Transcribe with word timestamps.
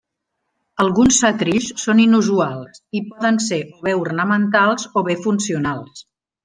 Alguns 0.83 1.19
setrills 1.23 1.67
són 1.83 2.01
inusuals, 2.05 2.81
i 3.01 3.05
poden 3.13 3.41
ser 3.51 3.63
o 3.69 3.87
bé 3.89 3.97
ornamentals 4.09 4.93
o 5.03 5.09
bé 5.11 5.23
funcionals. 5.29 6.09